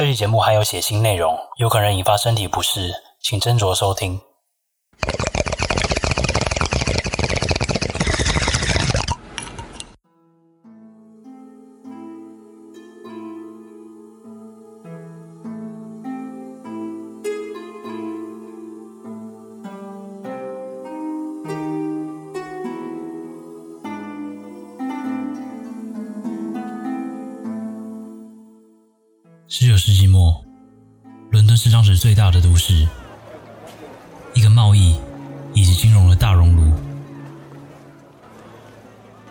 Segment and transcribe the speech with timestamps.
[0.00, 4.18] 这期节目含有血腥内容，有可能引发身体不适，请斟酌收听。
[35.80, 36.70] 金融的大熔炉。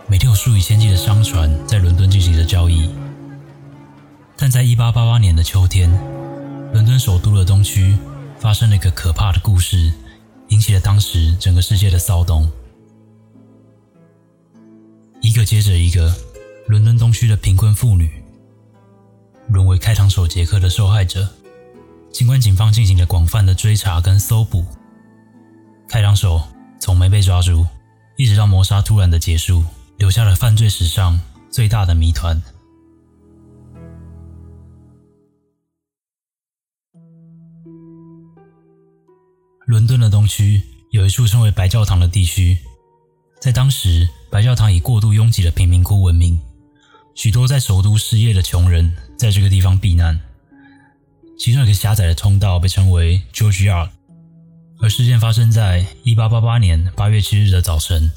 [0.08, 2.90] 每天有数以千计的商船在伦敦进行着交易。
[4.36, 5.92] 但在一八八八年的秋天，
[6.74, 7.96] 伦敦首都的东区
[8.40, 9.94] 发生了一个可怕的故事，
[10.48, 12.50] 引起了当时整个世界的骚动。
[15.22, 16.12] 一个接着一个，
[16.68, 18.10] 伦敦东区的贫困妇女。
[19.50, 21.30] 沦为开膛手杰克的受害者。
[22.12, 24.66] 尽管警方进行了广泛的追查跟搜捕，
[25.90, 26.40] 开膛手
[26.80, 27.66] 从没被抓住，
[28.16, 29.66] 一直到谋杀突然的结束，
[29.98, 32.40] 留下了犯罪史上最大的谜团。
[39.66, 42.60] 伦敦的东区有一处称为白教堂的地区，
[43.42, 46.40] 在当时，白教堂以过度拥挤的贫民窟闻名。
[47.16, 50.20] 许多在首都失业的穷人在这个地方避难，
[51.38, 53.90] 其中一个狭窄的通道被称为 George Yard。
[54.82, 58.10] 而事件发生在1888年8月7日的早晨，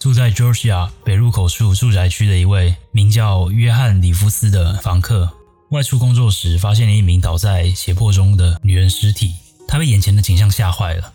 [0.00, 5.30] 住在 Georgia 北入口处住宅区的一位名叫约翰·里夫斯的房客，
[5.70, 9.32] 外出工作时发现了一名倒在血泊中的女人尸体。
[9.68, 11.12] 他被眼前的景象吓坏了，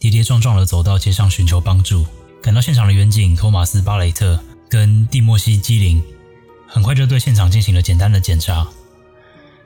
[0.00, 2.04] 跌跌撞撞地走到街上寻求帮助。
[2.42, 4.38] 赶到现场的远警托马斯·巴雷特
[4.68, 6.02] 跟蒂莫西·基林。
[6.66, 8.66] 很快就对现场进行了简单的检查。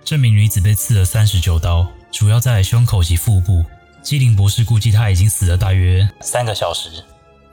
[0.04, 3.64] 这名女子被刺了三十九刀，主要在胸口及腹部。
[4.08, 7.04] 基林博士估计他已经死了大约三个小时，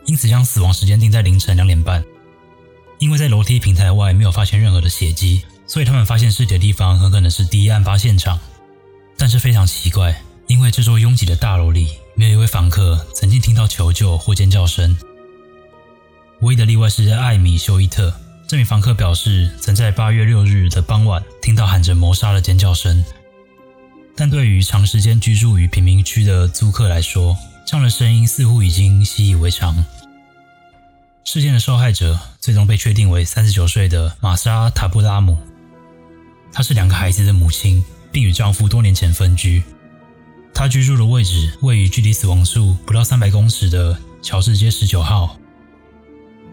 [0.05, 2.01] 因此将死亡时间定在凌晨两点半。
[2.97, 8.39] 因为在楼梯平台外没有发现任何的血迹，所以他们发现尸体的地方很可能是第一案发现场。
[9.17, 10.15] 但是非常奇怪，
[10.47, 14.95] 因为这座拥挤的大楼里没有一位房客曾经听到求救或尖叫声。
[16.39, 18.13] 唯一的例外是艾米休伊特。
[18.47, 23.03] 这名房客表示，曾在八月六日的傍晚听到喊着谋杀的尖叫声。
[24.15, 29.83] 但对于长时间居住于贫民区的租客来说，这样的声音似乎已经习以为常。
[31.23, 35.37] 事件的受害者最终被确定为三十九岁的玛莎·塔布拉姆。
[36.53, 39.61] 她是两个孩子的母亲，并与丈夫多年前分居。
[40.53, 45.37] 她居住的位置位于距离死亡处不到三百公尺的乔治街十九号。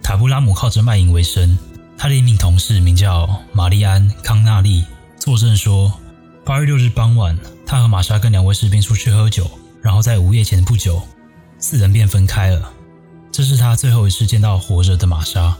[0.02, 1.56] 塔布拉姆靠着卖淫为生。
[1.96, 4.84] 他的一名同事名叫玛丽安·康纳利，
[5.20, 5.92] 作证说，
[6.44, 9.48] 八月六日傍晚，他和玛莎跟两位士兵出去喝酒，
[9.80, 11.00] 然后在午夜前不久，
[11.60, 12.72] 四人便分开了。
[13.30, 15.56] 这是他最后一次见到活着的玛莎。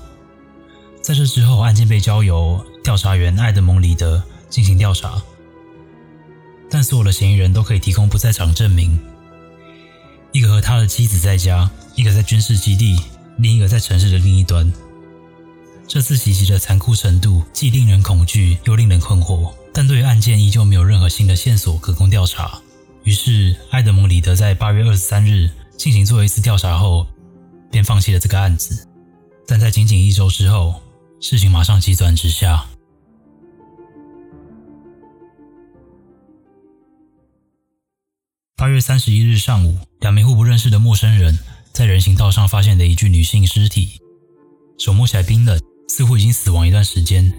[1.01, 4.21] 在这之后，案件被交由调查员艾德蒙·里德
[4.51, 5.23] 进行调查，
[6.69, 8.99] 但所有的嫌疑人都可以提供不在场证明。
[10.33, 12.99] 一个和他的妻子在家，一个在军事基地，
[13.39, 14.71] 另一个在城市的另一端。
[15.87, 19.53] 这次袭击的残酷程度既令人恐惧，又令人困惑。
[19.75, 22.61] 但对案件依旧没有任何新的线索可供调查。
[23.05, 27.07] 于是，埃德蒙·里德在八月二十三日进行做一次调查后，
[27.71, 28.87] 便放弃了这个案子。
[29.47, 30.81] 但在仅仅一周之后，
[31.21, 32.67] 事情马上急转直下。
[38.57, 41.39] 八月三十一日上午，两名互不认识的陌生人
[41.73, 44.01] 在人行道上发现了一具女性尸体，
[44.79, 45.61] 手摸起来冰冷。
[45.89, 47.31] 似乎已经死亡一段时间。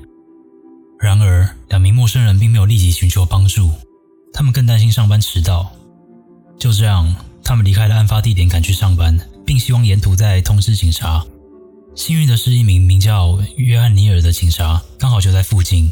[1.04, 3.70] 然而，两名陌生人并没有立即寻求帮助，
[4.32, 5.70] 他们更担心上班迟到。
[6.58, 9.14] 就这样，他们离开了案发地点，赶去上班，
[9.46, 11.22] 并希望沿途再通知警察。
[11.94, 15.92] 幸运的是，一名名叫约翰尼尔的警察刚好就在附近。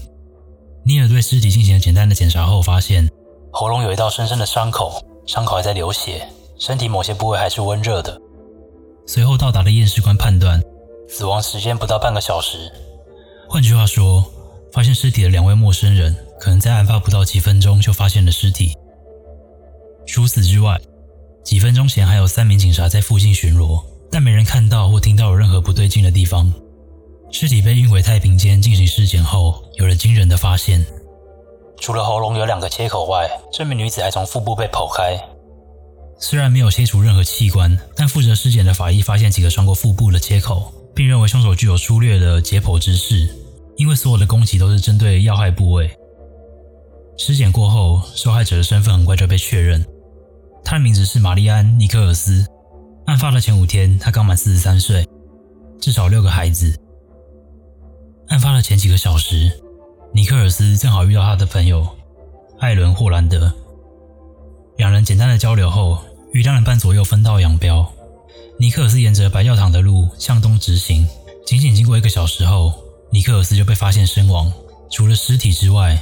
[0.85, 3.05] 尼尔对尸体进行了简单的检查后，发现
[3.51, 6.25] 喉咙有一道深深的伤口，伤口还在流血，
[6.57, 8.17] 身体某些部位还是温热的。
[9.05, 10.61] 随后到达的验尸官判断。
[11.09, 12.71] 死亡时间不到半个小时。
[13.49, 14.23] 换句话说，
[14.73, 18.73] 发现尸体的两位陌生人可能在案发不到几分钟就发现了尸体。
[20.07, 20.79] 除此之外，
[21.43, 26.51] 几分钟前还有三名警察在附近巡逻，但没人看到或听到有任何不对劲的地方。
[27.31, 30.85] 尸体被运回太平间进行尸检后，有了惊人的发现：
[31.79, 35.19] 除了喉咙有两个切口外，这名女子还从腹部被剖开。
[36.19, 40.73] 虽然没有切除任何器官，但负责尸检的法医发现几个穿过腹部的切口。
[40.93, 43.33] 并认为凶手具有粗略的解剖知识，
[43.77, 45.89] 因为所有的攻击都是针对要害部位。
[47.17, 49.85] 尸检过后，受害者的身份很快就被确认，
[50.63, 52.45] 他的名字是玛丽安·尼克尔斯。
[53.05, 55.07] 案发的前五天，他刚满四十三岁，
[55.79, 56.79] 至少六个孩子。
[58.27, 59.51] 案发的前几个小时，
[60.13, 61.87] 尼克尔斯正好遇到他的朋友
[62.59, 63.51] 艾伦·霍兰德，
[64.77, 65.97] 两人简单的交流后，
[66.31, 67.91] 于两点半左右分道扬镳。
[68.57, 71.05] 尼克尔斯沿着白教堂的路向东直行，
[71.45, 72.73] 仅仅经过一个小时后，
[73.11, 74.51] 尼克尔斯就被发现身亡。
[74.89, 76.01] 除了尸体之外，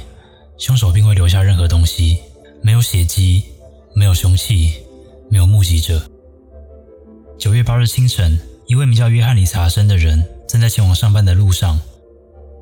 [0.58, 2.18] 凶手并未留下任何东西，
[2.62, 3.44] 没有血迹，
[3.94, 4.74] 没有凶器，
[5.30, 6.02] 没有目击者。
[7.38, 11.80] 九月八日清晨，一位名叫约翰·理查森的人正在前往上班的路上。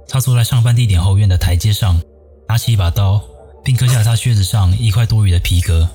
[0.06, 2.00] 他坐在上班地点后院的台阶上，
[2.49, 3.23] 拿起一把刀，
[3.65, 5.89] 并割下他靴子上一块多余的皮革。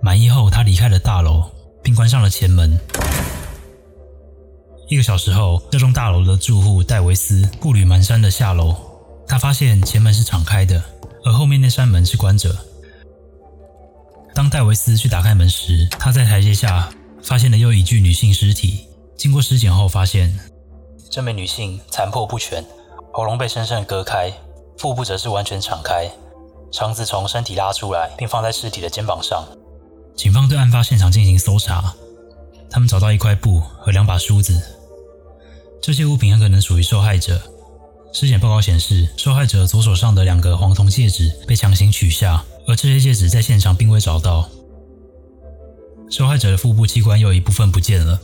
[0.00, 1.44] 满意后，他离开了大楼，
[1.82, 2.78] 并关上了前门。
[4.92, 8.76] 一个小时后，这栋大楼的住户戴维斯步履蹒跚地下楼。
[9.26, 10.84] 他发现前门是敞开的，
[11.24, 12.54] 而后面那扇门是关着。
[14.34, 16.90] 当戴维斯去打开门时，他在台阶下。
[17.22, 18.86] 发现了又一具女性尸体。
[19.16, 20.38] 经过尸检后，发现
[21.08, 22.62] 这名女性残破不全，
[23.12, 24.30] 喉咙被深深割开，
[24.76, 26.10] 腹部则是完全敞开，
[26.70, 29.42] 肠子从身体拉出来，并放在尸体的肩膀上。
[30.16, 31.94] 警方对案发现场进行搜查，
[32.68, 34.60] 他们找到一块布和两把梳子，
[35.82, 37.42] 这些物品很可能属于受害者。
[38.12, 44.48] 尸检报告显示，受害者左手上的两个黄铜戒指被强行取下，而这些戒指在现场并未找到。
[46.08, 48.20] 受害者的腹部器官又有一部分不见了，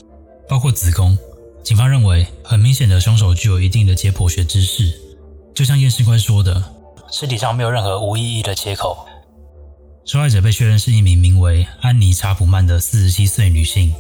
[0.48, 1.18] 包括子宫。
[1.64, 4.92] 警方认为，很明显的凶手具有一定的解剖学知识。
[5.52, 6.62] 就像验尸官说的，
[7.10, 9.04] 尸体上没有任何无意义的切口。
[10.04, 13.92] 受害者被确认是一名名为安妮·查普曼的四十七岁女性。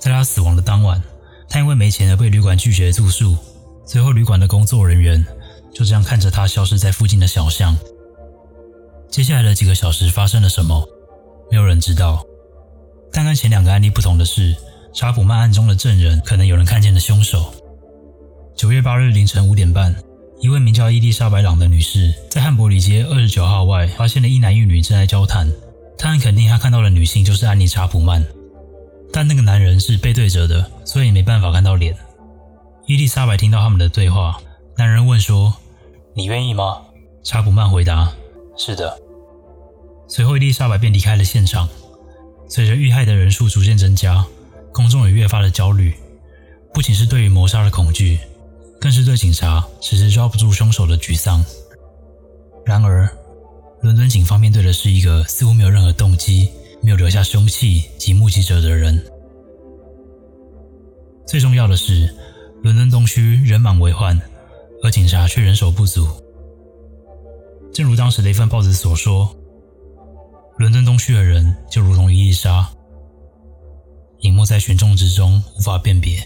[0.00, 1.00] 在她死亡的当晚，
[1.52, 3.36] 他因为没钱而被旅馆拒绝住宿。
[3.84, 5.22] 最后，旅馆的工作人员
[5.74, 7.76] 就这样看着他消失在附近的小巷。
[9.10, 10.82] 接下来的几个小时发生了什么？
[11.50, 12.24] 没有人知道。
[13.12, 14.56] 但跟前两个案例不同的是，
[14.94, 17.52] 查普曼案中的证人可能有人看见了凶手。
[18.56, 19.94] 九月八日凌晨五点半，
[20.40, 25.46] 一位名叫伊丽莎白·朗的女士在汉伯里街二十九号外发现了一男一女正在交谈。
[25.98, 28.24] 她很肯定，她看到的女性就是安妮·查普曼，
[29.12, 31.96] 但那个男人是背对着的，所以没办法看到脸。
[32.86, 34.40] 伊丽莎白听到他们的对话，
[34.76, 35.54] 男人问说
[36.16, 36.82] ：“你愿意吗？”
[37.22, 38.12] 查普曼回答
[38.56, 38.98] ：“是的。”
[40.08, 41.68] 随后，伊丽莎白便离开了现场。
[42.48, 44.26] 随着遇害的人数逐渐增加，
[44.72, 45.94] 公众也越发的焦虑，
[46.74, 48.18] 不仅是对于谋杀的恐惧，
[48.80, 51.44] 更是对警察迟迟抓不住凶手的沮丧。
[52.66, 53.08] 然而，
[53.80, 56.50] 伦敦警方面对的是一个似乎没有任何动机、
[56.82, 59.02] 没有留下凶器及目击者的人。
[61.26, 62.14] 最重要的是，
[62.62, 64.20] 伦敦东区人满为患，
[64.82, 66.06] 而警察却人手不足。
[67.72, 69.34] 正如当时的一份报纸所说。
[70.58, 72.70] 伦敦东区的人就如同一粒沙，
[74.20, 76.20] 隐没在群众之中，无法辨别。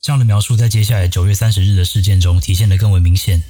[0.00, 3.42] 这样的描述在接下来九月三十日的事件中体现得更为明显。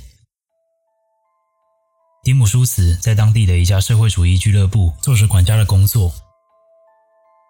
[2.27, 6.13] 迪姆舒茨在当地的一家社会主义俱乐部做着管家的工作。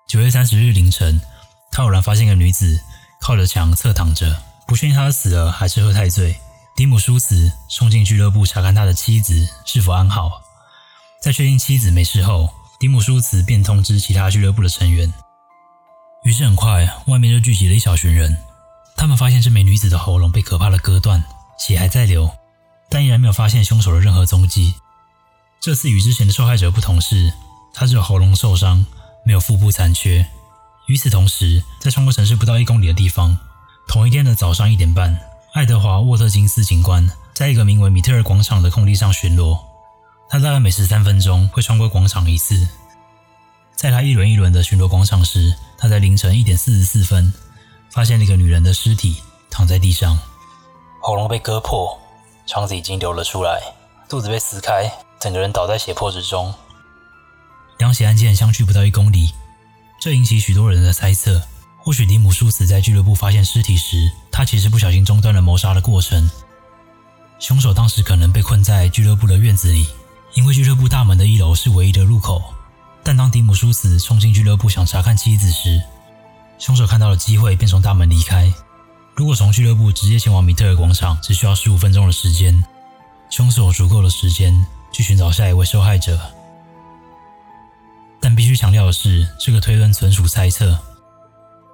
[0.07, 1.19] 九月三十日凌晨，
[1.73, 2.79] 他偶然发现一个女子
[3.23, 6.39] 靠着墙侧躺着，不确定她死了还是喝太醉。
[6.77, 10.43] 迪姆舒茨冲进俱乐部查看他的妻子是否安好，
[11.23, 15.11] 在确定妻子没事后，迪姆舒茨便通知其他俱乐部的成员。
[16.25, 18.37] 于是很快，外面就聚集了一小群人。
[18.95, 21.25] 他们发现这名女子的喉咙被可怕的割断，
[21.59, 22.31] 血还在流，
[22.89, 24.75] 但依然没有发现凶手的任何踪迹。
[25.61, 27.33] 这次与之前的受害者不同是，
[27.75, 28.85] 他只有喉咙受伤，
[29.25, 30.27] 没有腹部残缺。
[30.87, 33.37] 与此同时，在穿过城市不到一公里的地方，
[33.89, 35.19] 同一天的早上一点半。
[35.53, 39.59] 爱德华·沃特金斯警官在一个名为米特尔广场的空地上巡逻。
[40.29, 42.69] 他大概每十三分钟会穿过广场一次。
[43.75, 47.33] 在他一轮一轮的巡逻广场时，他在凌晨一点四十四分
[47.91, 49.17] 发现了一个女人的尸体
[49.51, 50.19] 躺在地上，
[51.01, 51.99] 喉咙被割破，
[52.47, 53.61] 肠子已经流了出来，
[54.09, 56.55] 肚子被撕开，整个人倒在血泊之中。
[57.79, 59.35] 两起案件相距不到一公里，
[60.01, 61.43] 这引起许多人的猜测。
[61.79, 66.29] 或许迪姆舒茨在俱乐部发现尸体时，他其实不小心中断了谋杀的过程。
[67.39, 69.87] 凶手当时可能被困在俱乐部的院子里，
[70.35, 72.43] 因为俱乐部大门的一楼是唯一的入口。
[73.05, 75.81] 但当迪姆舒茨冲进俱乐部想查看妻子时，
[76.59, 78.53] 凶手看到了机会，便从大门离开。
[79.17, 82.63] 如果从俱乐部直接前往米特尔广场，只需要十五分钟的时间，
[83.31, 84.55] 凶手有足够的时间
[84.93, 86.21] 去寻找下一位受害者。
[88.21, 90.79] 但必须强调的是，这个推论纯属猜测。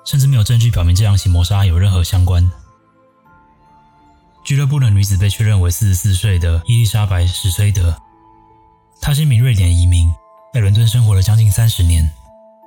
[0.04, 2.48] 甚至没有证据表明这两起谋杀案有任何相关。
[4.44, 7.96] 俱乐部的女子被确认为四十四岁的伊丽莎白·史崔德。
[9.00, 10.08] 她是一名瑞典移民，
[10.52, 12.08] 在伦敦生活了将近三十年。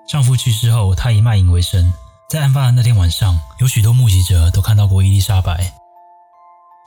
[0.08, 1.94] 丈夫去世后，她以卖淫为生。
[2.27, 5.72] 在案发的那天晚上，有许多目击者都看到过伊丽莎白。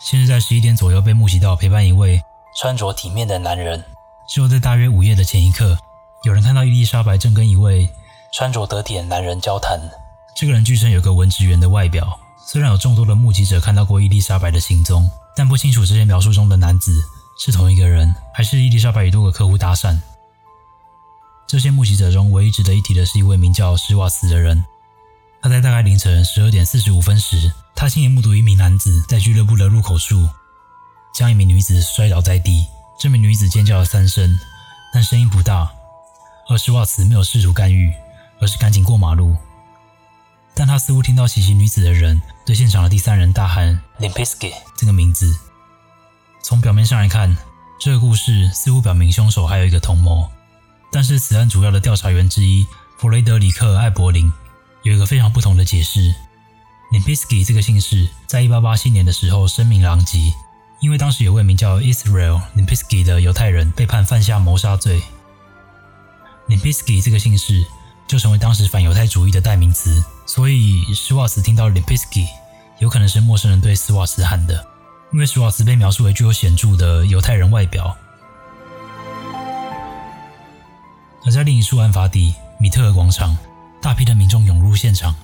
[0.01, 2.21] 先是在十一点左右被目击到陪伴一位
[2.57, 3.85] 穿着体面的男人，
[4.29, 5.79] 之后在大约午夜的前一刻，
[6.25, 7.89] 有人看到伊丽莎白正跟一位
[8.33, 9.79] 穿着得体的男人交谈。
[10.35, 12.19] 这个人据称有个文职员的外表。
[12.45, 17.01] 虽然有众多的目击者看到过伊丽莎白的行踪，但不清楚这些描述中的男子
[17.39, 19.97] 是同一个人，还是伊丽莎白与多个客户搭讪。
[21.47, 24.65] 这些目击者中，唯一值得一提的是一位名叫施瓦茨的人。
[25.49, 30.29] 在大概凌晨十二点四十五分时，他亲眼目睹一名男子在俱乐部的入口处
[31.15, 32.67] 将一名女子摔倒在地。
[33.01, 34.39] 这名女子尖叫了三声，
[34.93, 35.71] 但声音不大。
[36.49, 37.93] 而施瓦茨没有试图干预，
[38.41, 39.37] 而是赶紧过马路。
[40.55, 45.33] 但他似乎听到袭击女子的人对现场的第三人大喊 “Limpisky” 这个名字。
[46.43, 47.37] 从表面上来看，
[47.81, 50.29] 这个故事似乎表明凶手还有一个同谋。
[50.91, 52.67] 但是此案主要的调查员之一
[52.99, 54.33] 弗雷德里克·艾柏林
[54.89, 56.15] 有一个非常不同的解释。
[56.93, 60.33] Limpisky 这个姓氏在1887年的时候声名狼藉，
[60.81, 65.03] 因为当时有位名叫 Israel Limpisky 的犹太人被判犯下谋杀罪。
[66.49, 67.67] Limpisky 这个姓氏
[68.07, 70.03] 就成为当时反犹太主义的代名词。
[70.25, 72.27] 所以，施瓦茨听到 Limpisky，
[72.79, 74.67] 有可能是陌生人对施瓦茨喊的，
[75.13, 77.95] 因为施瓦茨被描述为具有显著的犹太人外表。
[81.27, 83.37] 而在另一处案发地米特尔广场，
[83.81, 85.15] 大批的民众涌入现场，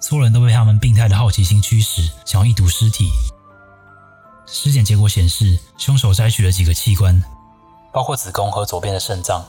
[0.00, 3.10] 所有人都被他们病态的好奇心驱使，想要一睹尸体。
[4.46, 7.22] 尸检结果显示，凶手摘取了几个器官，
[7.92, 9.44] 包括子宫和左边的肾脏。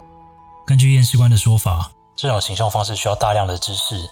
[0.66, 4.10] 根据验尸官的说法，这种行凶方式需要大量的知识。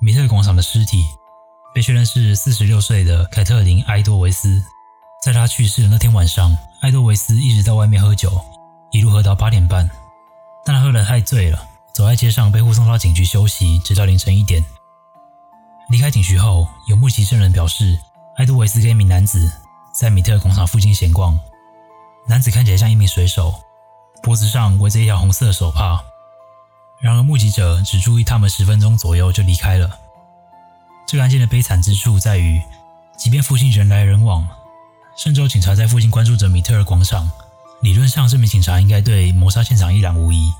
[0.00, 1.04] 米特广场的尸体
[1.74, 4.62] 被确认是四十六岁的凯特琳·埃多维斯。
[5.22, 8.40] 在他去世的那天晚上，埃多维斯一直在外面喝酒，
[8.90, 9.88] 一路喝到八点半。
[10.64, 14.64] 但他喝得太醉了，走在街上被护送到警局休息，直到凌晨一点。
[15.90, 17.98] 离开警局后，有目击证人表示，
[18.36, 19.52] 埃杜维斯跟一名男子
[19.94, 21.38] 在米特广场附近闲逛。
[22.26, 23.54] 男子看起来像一名水手，
[24.22, 26.02] 脖子上围着一条红色的手帕。
[27.00, 29.98] 然而，目击者只注意他们十分钟左右就离开了。
[31.06, 32.62] 这个案件的悲惨之处在于，
[33.18, 34.48] 即便附近人来人往，
[35.16, 37.30] 甚至警察在附近关注着米特尔广场。
[37.82, 40.52] 理论上，这名警察应该对谋杀现场一览无遗，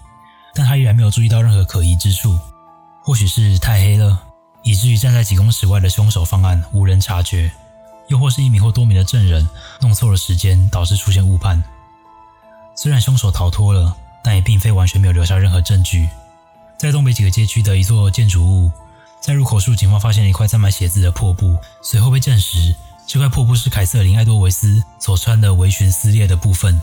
[0.54, 2.38] 但他依然没有注意到任何可疑之处。
[3.02, 4.18] 或许是太黑了，
[4.62, 7.50] 以至于站在几公尺外的凶手方案无人察觉；
[8.08, 9.48] 又或是一名或多名的证人
[9.80, 11.62] 弄错了时间，导致出现误判。
[12.76, 16.08] 虽然凶手逃脱了，但也并非完全没有留下任何证据。
[16.78, 18.70] 在东北几个街区的一座建筑物，
[19.20, 21.56] 在入口处，警方发现了一块沾满血渍的破布。
[21.82, 22.74] 随后被证实，
[23.06, 26.80] 这块破布是凯瑟琳·埃多维斯所穿的围裙撕裂的部分。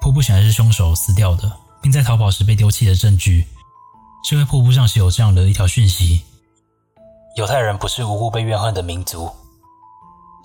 [0.00, 1.50] 破布显然是凶手撕掉的，
[1.82, 3.46] 并在逃跑时被丢弃的证据。
[4.22, 6.22] 这块破布上写有这样的一条讯息：
[7.36, 9.30] 犹太人不是无辜被怨恨的民族。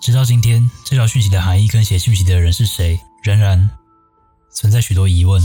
[0.01, 3.69] 直到今天，这条讯息的含义跟写讯息的人是谁，仍然
[4.53, 5.41] 存在许多疑问。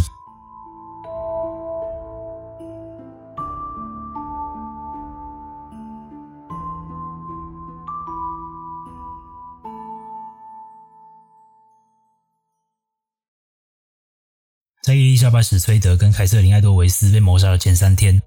[15.20, 18.22] 在伊丽莎白·史崔德跟凯瑟琳·埃多维斯被谋杀的前三天，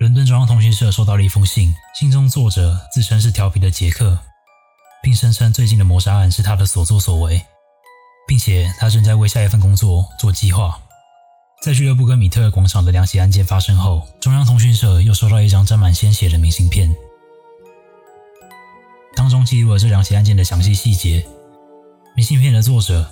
[0.00, 4.18] 伦敦中央通讯社收到了一封信，信中作者自称是调皮的杰克，
[5.04, 7.40] 并声称最近的谋杀案是他的所作所为，
[8.26, 10.80] 并且他正在为下一份工作做计划。
[11.62, 16.92] 在俱乐部跟米特尔广场的两起案件发生后，中央通讯社又收到一张沾满鲜血的明信片，
[19.14, 21.24] 当中记录了这两起案件的详细细节。
[22.16, 23.08] 明信片的作者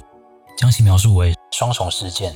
[0.59, 2.35] 将其描述为双重事件。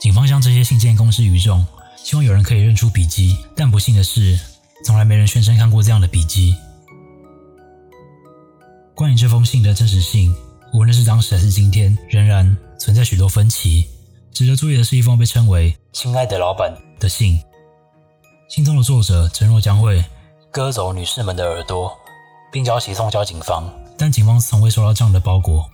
[0.00, 1.64] 警方将这些信件公之于众，
[1.94, 3.36] 希望有人可以认出笔迹。
[3.54, 4.40] 但不幸的是，
[4.86, 6.54] 从来没人宣称看过这样的笔迹。
[8.94, 10.34] 关于这封信的真实性，
[10.72, 13.84] 无论是当时还是今天，仍然存在许多分歧。
[14.32, 17.38] 值得注意的是，一封被称为“亲爱的老板”的信，
[18.48, 20.02] 信中的作者承诺将会
[20.50, 21.92] 割走女士们的耳朵，
[22.50, 23.70] 并将其送交警方。
[23.98, 25.68] 但警方从未收到这样的包裹，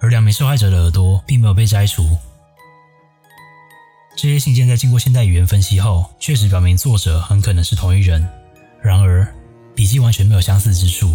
[0.00, 2.14] 而两名受害者的耳朵并没有被摘除。
[4.16, 8.28] 这些信件在经过现代语言分析后，确实表明作者很可能是同一人。
[8.82, 9.26] 然而，
[9.74, 11.14] 笔迹完全没有相似之处。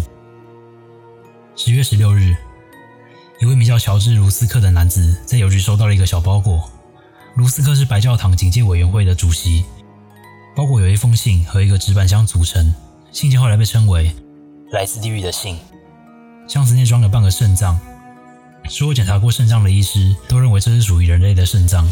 [1.54, 2.34] 十月十六日，
[3.40, 6.68] 一位名叫乔治·卢斯克的男子在邮局收到了一个小包裹。
[7.36, 9.64] 卢斯克是白教堂警戒委员会的主席。
[10.56, 12.74] 包裹有一封信和一个纸板箱组成。
[13.12, 14.10] 信件后来被称为
[14.72, 15.58] “来自地狱的信”。
[16.48, 17.78] 箱子内装了半个肾脏。
[18.68, 21.88] 所有检查过肾脏的医师都认为这是属于人类的肾脏，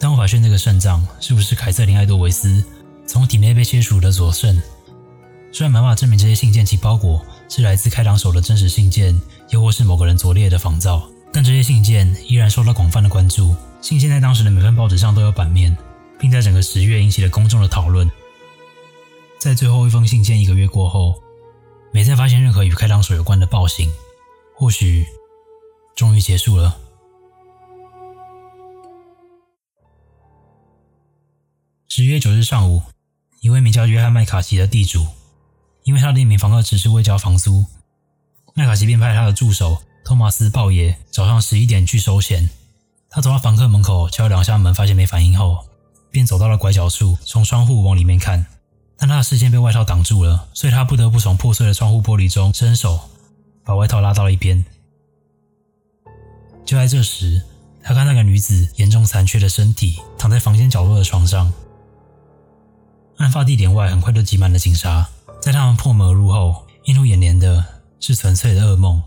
[0.00, 2.64] 但无法确认这个肾脏是不是凯瑟琳·爱多维斯
[3.06, 4.60] 从体内被切除的左肾。
[5.52, 13.54] 虽然没办法证明这些信件及包裹是来自开膛手的真实信件，又或是某个人拙劣的仿造，但这些信件依然受到广泛的关注。
[13.82, 15.76] 信件在当时的每份报纸上都有版面，
[16.18, 18.10] 并在整个十月引起了公众的讨论。
[19.38, 21.20] 在最后一封信件一个月过后，
[21.92, 23.92] 没再发现任何与开膛手有关的报信，
[24.54, 25.04] 或许
[25.96, 26.78] 终于结束了。
[31.92, 32.82] 十月九日上午，
[33.40, 35.04] 一位名叫约翰麦卡锡的地主。
[35.82, 37.66] 因为他的一名房客迟迟未交房租，
[38.54, 42.48] 麦卡锡便派他的助手托马斯·鲍爷早上十一点去收钱。
[43.10, 45.66] 他走到房客门口，敲两下门，发现没反应后，
[46.12, 48.46] 便走到了拐角处，从窗户往里面看。
[48.96, 53.00] 但他的视线被外套挡住了，所以他不得不从破碎的窗户玻璃中伸手
[53.64, 54.64] 把外套拉到了一边。
[56.64, 57.42] 就在这时，
[57.82, 61.52] 他看那个女子严重残缺的身体躺在房间角落的床上。
[63.20, 65.06] 案发地点外很快就挤满了警察。
[65.42, 67.62] 在他们破门而入后，映入眼帘的
[68.00, 69.02] 是纯粹的噩梦。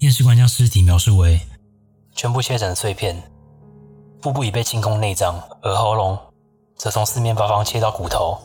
[0.00, 1.40] 验尸官将尸体描述为
[2.14, 3.22] 全部切成碎片，
[4.20, 6.18] 腹部已被清空内脏，而喉咙
[6.76, 8.38] 则从四面八方切到骨头。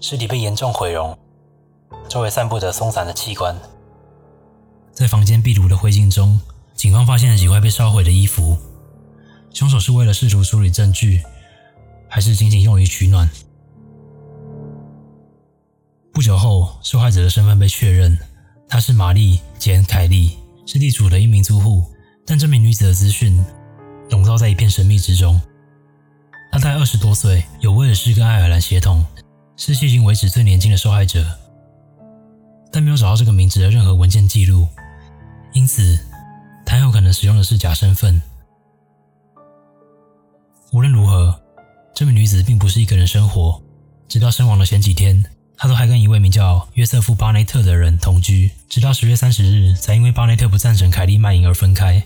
[0.00, 1.16] 尸体被严重毁容，
[2.08, 3.54] 周围散布着松散的器官。
[4.94, 6.40] 在房间壁炉的灰烬中，
[6.74, 8.56] 警方发现了几块被烧毁的衣服。
[9.52, 11.22] 凶手是为了试图处理证据，
[12.08, 13.28] 还是仅仅用于取暖？
[16.12, 18.18] 不久后，受害者的身份被确认，
[18.68, 20.36] 她是玛丽·简·凯利，
[20.66, 21.84] 是地主的一名租户。
[22.26, 23.42] 但这名女子的资讯
[24.10, 25.40] 笼罩在一片神秘之中。
[26.52, 29.04] 她大概二十多岁，有威尔士跟爱尔兰血统，
[29.56, 31.24] 是迄今为止最年轻的受害者，
[32.72, 34.66] 但没有找到这个名字的任何文件记录，
[35.54, 35.98] 因此
[36.66, 38.20] 她有可能使用的是假身份。
[40.72, 41.40] 无论如何，
[41.94, 43.62] 这名女子并不是一个人生活，
[44.08, 45.24] 直到身亡的前几天。
[45.62, 52.02] 他都还跟一位名叫约瑟夫·巴内特的人同居，直到十月三十日才因为巴内特不赞成凯利卖淫而分开。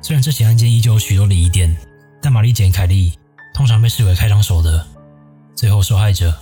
[0.00, 1.76] 虽然这起案件依旧有许多的疑点，
[2.22, 3.12] 但玛丽简·凯利
[3.52, 4.82] 通常被视为开膛手的
[5.54, 6.34] 最后受害者。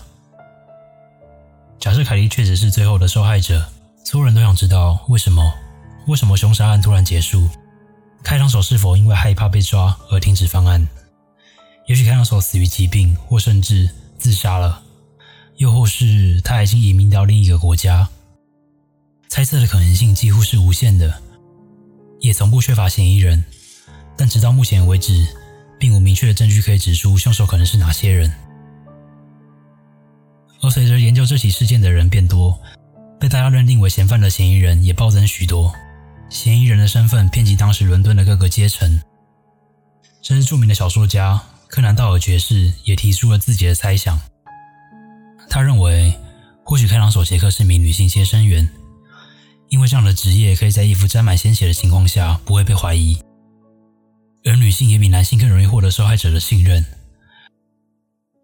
[1.81, 3.67] 假设凯利确实是最后的受害者，
[4.05, 5.53] 所有人都想知道为什么？
[6.07, 7.49] 为什么凶杀案突然结束？
[8.23, 10.87] 开膛手是否因为害怕被抓而停止犯案？
[11.89, 14.81] 也许开膛手死于疾病，或甚至自杀了。
[15.61, 18.09] 又或是他已经移民到另一个国家，
[19.29, 21.21] 猜测的可能性几乎是无限的，
[22.21, 23.45] 也从不缺乏嫌疑人。
[24.17, 25.27] 但直到目前为止，
[25.79, 28.33] 并无明确的证据可以指出凶手可能是哪些人。
[30.63, 32.59] 而随着研究这起事件的人变多，
[33.21, 35.71] 被大家认定为嫌犯的嫌疑人也暴增许多，
[36.31, 38.99] 嫌疑人的身份遍及当时伦敦的各个阶层，
[40.23, 44.19] 甚至著名的小说家柯南道尔爵士也提出了自己的猜想。
[45.51, 46.15] 他认为，
[46.65, 48.71] 或许开膛手杰克是名女性接生员，
[49.69, 53.19] 因为这样的职业可以在衣服沾满鲜血的情况下不会被怀疑，
[54.45, 56.87] 而女性也比男性更容易获得受害者的信任。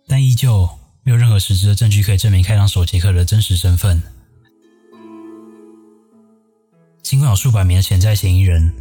[0.09, 0.69] 但依旧
[1.05, 4.03] 没有任何实质的证据可以证明开膛手杰克的真实身份。
[7.03, 8.73] 尽管有数百名潜在嫌疑人，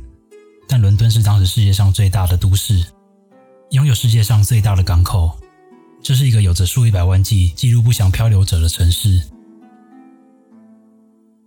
[0.67, 2.83] 但伦敦是当时世界上最大的都市，
[3.69, 5.39] 拥有世界上最大的港口。
[6.05, 9.23] 这是一个有着数以百万计记录不详漂流者的城市，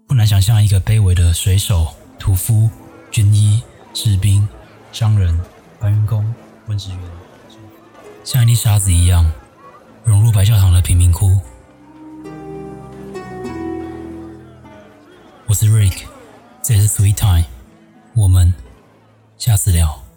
[0.05, 2.69] 不难想象一个卑微的水手、屠夫、
[3.09, 3.63] 军医、
[3.95, 4.49] 士兵、
[4.91, 5.41] 商人、
[5.79, 6.35] 搬运工、
[6.67, 6.99] 文职员，
[8.25, 9.31] 像一粒沙子一样
[10.03, 11.41] 融入白教堂的贫民窟。
[15.47, 16.03] 我是 Rick，
[16.65, 17.45] 这里是 Sweet Time，
[18.17, 18.53] 我们
[19.37, 20.08] 下次聊。